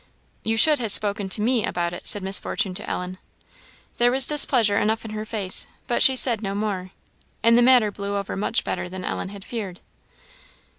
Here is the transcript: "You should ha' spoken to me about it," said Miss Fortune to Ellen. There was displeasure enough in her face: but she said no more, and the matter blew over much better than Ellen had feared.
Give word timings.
"You 0.43 0.57
should 0.57 0.79
ha' 0.79 0.87
spoken 0.89 1.29
to 1.29 1.41
me 1.43 1.63
about 1.63 1.93
it," 1.93 2.07
said 2.07 2.23
Miss 2.23 2.39
Fortune 2.39 2.73
to 2.73 2.89
Ellen. 2.89 3.19
There 3.97 4.09
was 4.11 4.25
displeasure 4.25 4.79
enough 4.79 5.05
in 5.05 5.11
her 5.11 5.25
face: 5.25 5.67
but 5.85 6.01
she 6.01 6.15
said 6.15 6.41
no 6.41 6.55
more, 6.55 6.89
and 7.43 7.55
the 7.55 7.61
matter 7.61 7.91
blew 7.91 8.15
over 8.15 8.35
much 8.35 8.63
better 8.63 8.89
than 8.89 9.05
Ellen 9.05 9.29
had 9.29 9.45
feared. 9.45 9.79